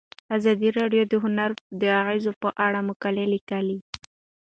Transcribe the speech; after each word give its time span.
ازادي 0.37 0.69
راډیو 0.79 1.03
د 1.07 1.13
هنر 1.23 1.51
د 1.81 1.83
اغیزو 2.01 2.31
په 2.41 2.49
اړه 2.65 2.79
مقالو 2.89 3.23
لیکلي. 3.33 3.77